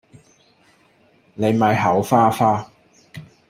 [1.35, 2.67] 你咪口花花